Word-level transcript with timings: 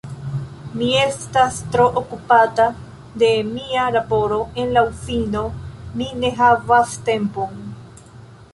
Mi 0.77 0.85
estas 0.99 1.57
tro 1.75 1.83
okupata 2.01 2.65
de 3.23 3.29
mia 3.51 3.83
laboro 3.97 4.39
en 4.63 4.73
la 4.79 4.85
Uzino, 4.89 5.47
mi 6.01 6.11
ne 6.25 6.35
havas 6.43 6.97
tempon... 7.11 7.61